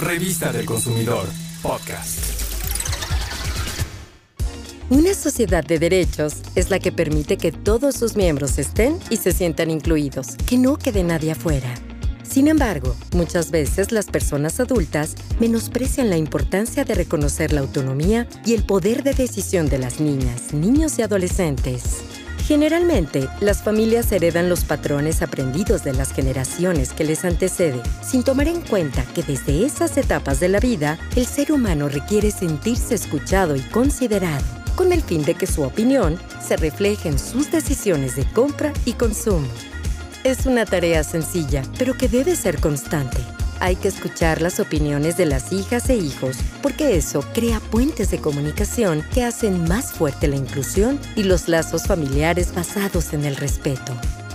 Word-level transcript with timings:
Revista 0.00 0.50
del 0.50 0.64
Consumidor, 0.64 1.26
podcast. 1.60 2.20
Una 4.88 5.12
sociedad 5.12 5.62
de 5.62 5.78
derechos 5.78 6.36
es 6.54 6.70
la 6.70 6.78
que 6.78 6.90
permite 6.90 7.36
que 7.36 7.52
todos 7.52 7.96
sus 7.96 8.16
miembros 8.16 8.58
estén 8.58 8.98
y 9.10 9.18
se 9.18 9.32
sientan 9.32 9.70
incluidos, 9.70 10.36
que 10.48 10.56
no 10.56 10.78
quede 10.78 11.04
nadie 11.04 11.32
afuera. 11.32 11.74
Sin 12.22 12.48
embargo, 12.48 12.96
muchas 13.12 13.50
veces 13.50 13.92
las 13.92 14.06
personas 14.06 14.58
adultas 14.58 15.16
menosprecian 15.38 16.08
la 16.08 16.16
importancia 16.16 16.84
de 16.84 16.94
reconocer 16.94 17.52
la 17.52 17.60
autonomía 17.60 18.26
y 18.46 18.54
el 18.54 18.64
poder 18.64 19.02
de 19.02 19.12
decisión 19.12 19.68
de 19.68 19.80
las 19.80 20.00
niñas, 20.00 20.54
niños 20.54 20.98
y 20.98 21.02
adolescentes. 21.02 21.98
Generalmente, 22.46 23.28
las 23.40 23.62
familias 23.62 24.10
heredan 24.10 24.48
los 24.48 24.64
patrones 24.64 25.22
aprendidos 25.22 25.84
de 25.84 25.92
las 25.92 26.12
generaciones 26.12 26.92
que 26.92 27.04
les 27.04 27.24
anteceden, 27.24 27.82
sin 28.02 28.24
tomar 28.24 28.48
en 28.48 28.60
cuenta 28.60 29.04
que 29.14 29.22
desde 29.22 29.64
esas 29.64 29.96
etapas 29.96 30.40
de 30.40 30.48
la 30.48 30.58
vida, 30.58 30.98
el 31.16 31.26
ser 31.26 31.52
humano 31.52 31.88
requiere 31.88 32.30
sentirse 32.30 32.94
escuchado 32.94 33.54
y 33.56 33.60
considerado, 33.60 34.44
con 34.74 34.92
el 34.92 35.02
fin 35.02 35.22
de 35.22 35.34
que 35.34 35.46
su 35.46 35.62
opinión 35.62 36.18
se 36.44 36.56
refleje 36.56 37.08
en 37.08 37.18
sus 37.18 37.50
decisiones 37.50 38.16
de 38.16 38.24
compra 38.24 38.72
y 38.84 38.94
consumo. 38.94 39.48
Es 40.24 40.46
una 40.46 40.66
tarea 40.66 41.04
sencilla, 41.04 41.62
pero 41.78 41.94
que 41.94 42.08
debe 42.08 42.34
ser 42.36 42.60
constante 42.60 43.18
hay 43.60 43.76
que 43.76 43.88
escuchar 43.88 44.42
las 44.42 44.58
opiniones 44.58 45.16
de 45.16 45.26
las 45.26 45.52
hijas 45.52 45.88
e 45.90 45.96
hijos, 45.96 46.36
porque 46.62 46.96
eso 46.96 47.24
crea 47.32 47.60
puentes 47.60 48.10
de 48.10 48.18
comunicación 48.18 49.04
que 49.14 49.22
hacen 49.22 49.68
más 49.68 49.92
fuerte 49.92 50.28
la 50.28 50.36
inclusión 50.36 50.98
y 51.14 51.22
los 51.22 51.48
lazos 51.48 51.84
familiares 51.84 52.54
basados 52.54 53.12
en 53.12 53.24
el 53.24 53.36
respeto. 53.36 53.94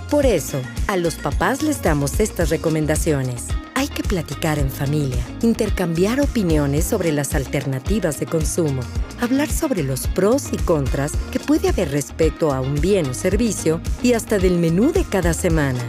Por 0.10 0.26
eso, 0.26 0.62
a 0.88 0.98
los 0.98 1.16
papás 1.16 1.64
les 1.64 1.82
damos 1.82 2.20
estas 2.20 2.50
recomendaciones. 2.50 3.46
Hay 3.74 3.88
que 3.88 4.04
platicar 4.04 4.60
en 4.60 4.70
familia, 4.70 5.22
intercambiar 5.42 6.22
opiniones 6.22 6.86
sobre 6.86 7.12
las 7.12 7.36
alternativas 7.36 8.20
de 8.20 8.26
consumo, 8.26 8.82
hablar 9.20 9.50
sobre 9.50 9.84
los 9.84 10.08
pros 10.08 10.54
y 10.54 10.58
contras 10.58 11.12
que 11.32 11.40
puede 11.40 11.70
haber 11.70 11.92
respecto 11.92 12.54
a 12.54 12.62
un 12.62 12.80
bien 12.80 13.08
o 13.08 13.14
servicio 13.14 13.82
y 14.02 14.14
hasta 14.14 14.38
del 14.38 14.60
menú 14.60 14.94
de 14.94 15.04
cada 15.04 15.34
semana. 15.34 15.84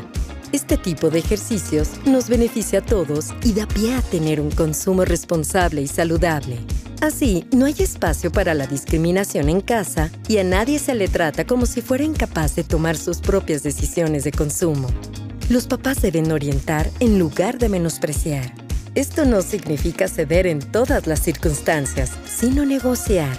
Este 0.53 0.77
tipo 0.77 1.11
de 1.11 1.19
ejercicios 1.19 1.91
nos 2.07 2.29
beneficia 2.29 2.79
a 2.79 2.83
todos 2.83 3.35
y 3.43 3.53
da 3.53 3.67
pie 3.67 3.95
a 3.95 4.01
tener 4.01 4.41
un 4.41 4.51
consumo 4.51 5.05
responsable 5.05 5.83
y 5.83 5.89
saludable. 5.89 6.59
Así, 7.01 7.47
no 7.53 7.67
hay 7.67 7.75
espacio 7.79 8.31
para 8.31 8.55
la 8.55 8.67
discriminación 8.67 9.49
en 9.49 9.61
casa 9.61 10.11
y 10.29 10.39
a 10.39 10.45
nadie 10.45 10.79
se 10.79 10.95
le 10.95 11.09
trata 11.09 11.45
como 11.47 11.67
si 11.67 11.83
fuera 11.83 12.05
incapaz 12.05 12.55
de 12.55 12.65
tomar 12.65 12.97
sus 12.97 13.19
propias 13.19 13.65
decisiones 13.65 14.25
de 14.25 14.31
consumo. 14.31 14.89
Los 15.49 15.67
papás 15.67 16.01
deben 16.01 16.31
orientar 16.31 16.91
en 17.01 17.19
lugar 17.19 17.59
de 17.59 17.69
menospreciar. 17.69 18.53
Esto 18.95 19.25
no 19.25 19.43
significa 19.43 20.09
ceder 20.09 20.47
en 20.47 20.61
todas 20.61 21.07
las 21.07 21.21
circunstancias, 21.21 22.13
sino 22.25 22.65
negociar. 22.65 23.37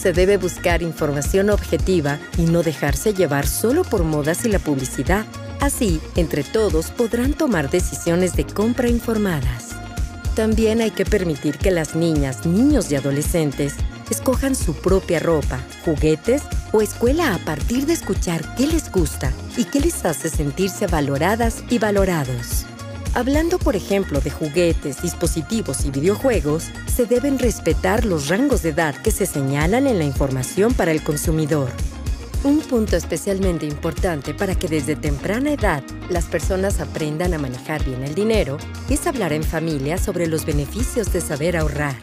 Se 0.00 0.12
debe 0.12 0.36
buscar 0.38 0.80
información 0.82 1.50
objetiva 1.50 2.18
y 2.38 2.42
no 2.42 2.62
dejarse 2.62 3.12
llevar 3.12 3.46
solo 3.46 3.82
por 3.82 4.04
modas 4.04 4.44
y 4.44 4.48
la 4.48 4.58
publicidad 4.58 5.26
Así, 5.60 6.00
entre 6.16 6.44
todos 6.44 6.90
podrán 6.90 7.32
tomar 7.32 7.70
decisiones 7.70 8.34
de 8.36 8.46
compra 8.46 8.88
informadas. 8.88 9.70
También 10.34 10.80
hay 10.80 10.90
que 10.90 11.06
permitir 11.06 11.56
que 11.58 11.70
las 11.70 11.94
niñas, 11.94 12.44
niños 12.44 12.90
y 12.92 12.96
adolescentes 12.96 13.74
escojan 14.10 14.54
su 14.54 14.74
propia 14.74 15.18
ropa, 15.18 15.60
juguetes 15.84 16.42
o 16.72 16.82
escuela 16.82 17.34
a 17.34 17.38
partir 17.38 17.86
de 17.86 17.94
escuchar 17.94 18.54
qué 18.54 18.66
les 18.66 18.92
gusta 18.92 19.32
y 19.56 19.64
qué 19.64 19.80
les 19.80 20.04
hace 20.04 20.28
sentirse 20.28 20.86
valoradas 20.86 21.64
y 21.70 21.78
valorados. 21.78 22.66
Hablando, 23.14 23.58
por 23.58 23.76
ejemplo, 23.76 24.20
de 24.20 24.30
juguetes, 24.30 25.00
dispositivos 25.00 25.86
y 25.86 25.90
videojuegos, 25.90 26.64
se 26.86 27.06
deben 27.06 27.38
respetar 27.38 28.04
los 28.04 28.28
rangos 28.28 28.62
de 28.62 28.68
edad 28.70 28.94
que 28.94 29.10
se 29.10 29.24
señalan 29.24 29.86
en 29.86 29.98
la 29.98 30.04
información 30.04 30.74
para 30.74 30.92
el 30.92 31.02
consumidor. 31.02 31.70
Un 32.44 32.60
punto 32.60 32.96
especialmente 32.96 33.66
importante 33.66 34.32
para 34.34 34.54
que 34.54 34.68
desde 34.68 34.94
temprana 34.94 35.52
edad 35.52 35.82
las 36.10 36.26
personas 36.26 36.80
aprendan 36.80 37.34
a 37.34 37.38
manejar 37.38 37.84
bien 37.84 38.02
el 38.04 38.14
dinero 38.14 38.58
es 38.88 39.06
hablar 39.06 39.32
en 39.32 39.42
familia 39.42 39.98
sobre 39.98 40.26
los 40.26 40.44
beneficios 40.44 41.12
de 41.12 41.20
saber 41.20 41.56
ahorrar. 41.56 41.96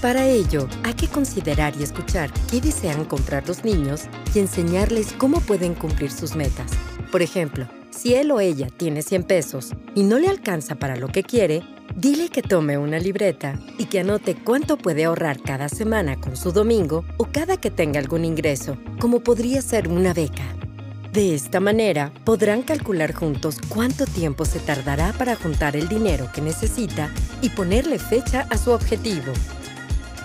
Para 0.00 0.26
ello, 0.26 0.68
hay 0.84 0.94
que 0.94 1.08
considerar 1.08 1.74
y 1.78 1.82
escuchar 1.82 2.30
qué 2.50 2.60
desean 2.60 3.06
comprar 3.06 3.48
los 3.48 3.64
niños 3.64 4.02
y 4.34 4.38
enseñarles 4.38 5.12
cómo 5.14 5.40
pueden 5.40 5.74
cumplir 5.74 6.12
sus 6.12 6.36
metas. 6.36 6.70
Por 7.10 7.22
ejemplo, 7.22 7.66
si 7.90 8.14
él 8.14 8.30
o 8.30 8.40
ella 8.40 8.68
tiene 8.76 9.02
100 9.02 9.24
pesos 9.24 9.72
y 9.94 10.02
no 10.02 10.18
le 10.18 10.28
alcanza 10.28 10.74
para 10.74 10.96
lo 10.96 11.08
que 11.08 11.22
quiere, 11.22 11.62
Dile 11.96 12.28
que 12.28 12.42
tome 12.42 12.76
una 12.76 12.98
libreta 12.98 13.58
y 13.78 13.86
que 13.86 14.00
anote 14.00 14.34
cuánto 14.34 14.76
puede 14.76 15.06
ahorrar 15.06 15.40
cada 15.40 15.70
semana 15.70 16.20
con 16.20 16.36
su 16.36 16.52
domingo 16.52 17.06
o 17.16 17.24
cada 17.24 17.56
que 17.56 17.70
tenga 17.70 17.98
algún 17.98 18.26
ingreso, 18.26 18.76
como 19.00 19.20
podría 19.20 19.62
ser 19.62 19.88
una 19.88 20.12
beca. 20.12 20.44
De 21.14 21.34
esta 21.34 21.58
manera, 21.58 22.12
podrán 22.24 22.60
calcular 22.60 23.14
juntos 23.14 23.56
cuánto 23.70 24.04
tiempo 24.04 24.44
se 24.44 24.58
tardará 24.58 25.14
para 25.14 25.36
juntar 25.36 25.74
el 25.74 25.88
dinero 25.88 26.28
que 26.34 26.42
necesita 26.42 27.10
y 27.40 27.48
ponerle 27.48 27.98
fecha 27.98 28.46
a 28.50 28.58
su 28.58 28.72
objetivo. 28.72 29.32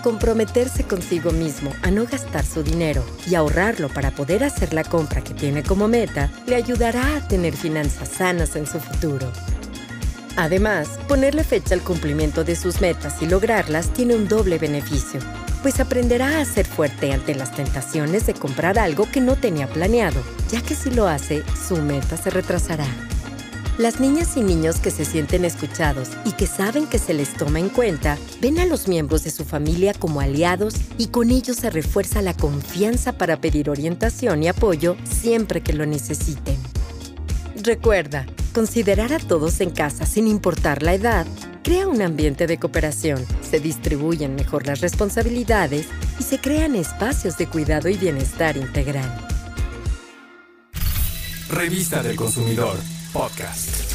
Comprometerse 0.02 0.84
consigo 0.84 1.30
mismo 1.30 1.72
a 1.80 1.90
no 1.90 2.04
gastar 2.04 2.44
su 2.44 2.62
dinero 2.62 3.02
y 3.26 3.34
ahorrarlo 3.34 3.88
para 3.88 4.10
poder 4.10 4.44
hacer 4.44 4.74
la 4.74 4.84
compra 4.84 5.24
que 5.24 5.32
tiene 5.32 5.62
como 5.62 5.88
meta 5.88 6.30
le 6.46 6.56
ayudará 6.56 7.16
a 7.16 7.26
tener 7.28 7.56
finanzas 7.56 8.10
sanas 8.10 8.56
en 8.56 8.66
su 8.66 8.78
futuro. 8.78 9.32
Además, 10.36 10.88
ponerle 11.08 11.44
fecha 11.44 11.74
al 11.74 11.82
cumplimiento 11.82 12.42
de 12.42 12.56
sus 12.56 12.80
metas 12.80 13.20
y 13.20 13.26
lograrlas 13.26 13.92
tiene 13.92 14.14
un 14.14 14.28
doble 14.28 14.58
beneficio, 14.58 15.20
pues 15.62 15.78
aprenderá 15.78 16.40
a 16.40 16.44
ser 16.44 16.66
fuerte 16.66 17.12
ante 17.12 17.34
las 17.34 17.54
tentaciones 17.54 18.26
de 18.26 18.34
comprar 18.34 18.78
algo 18.78 19.08
que 19.10 19.20
no 19.20 19.36
tenía 19.36 19.66
planeado, 19.68 20.22
ya 20.50 20.62
que 20.62 20.74
si 20.74 20.90
lo 20.90 21.06
hace, 21.06 21.42
su 21.68 21.76
meta 21.76 22.16
se 22.16 22.30
retrasará. 22.30 22.86
Las 23.78 24.00
niñas 24.00 24.36
y 24.36 24.42
niños 24.42 24.76
que 24.80 24.90
se 24.90 25.04
sienten 25.04 25.44
escuchados 25.44 26.10
y 26.24 26.32
que 26.32 26.46
saben 26.46 26.86
que 26.86 26.98
se 26.98 27.14
les 27.14 27.32
toma 27.34 27.58
en 27.58 27.70
cuenta, 27.70 28.18
ven 28.40 28.58
a 28.58 28.66
los 28.66 28.86
miembros 28.86 29.24
de 29.24 29.30
su 29.30 29.44
familia 29.44 29.94
como 29.94 30.20
aliados 30.20 30.74
y 30.98 31.06
con 31.06 31.30
ellos 31.30 31.56
se 31.56 31.70
refuerza 31.70 32.20
la 32.20 32.34
confianza 32.34 33.12
para 33.12 33.38
pedir 33.38 33.70
orientación 33.70 34.42
y 34.42 34.48
apoyo 34.48 34.96
siempre 35.04 35.62
que 35.62 35.72
lo 35.72 35.86
necesiten. 35.86 36.56
Recuerda, 37.62 38.26
Considerar 38.52 39.14
a 39.14 39.18
todos 39.18 39.60
en 39.62 39.70
casa 39.70 40.04
sin 40.04 40.28
importar 40.28 40.82
la 40.82 40.92
edad 40.92 41.26
crea 41.64 41.88
un 41.88 42.02
ambiente 42.02 42.46
de 42.46 42.58
cooperación, 42.58 43.24
se 43.40 43.60
distribuyen 43.60 44.34
mejor 44.34 44.66
las 44.66 44.80
responsabilidades 44.80 45.86
y 46.18 46.22
se 46.22 46.38
crean 46.38 46.74
espacios 46.74 47.38
de 47.38 47.46
cuidado 47.46 47.88
y 47.88 47.96
bienestar 47.96 48.58
integral. 48.58 49.10
Revista 51.48 52.02
del 52.02 52.16
Consumidor, 52.16 52.76
podcast. 53.12 53.91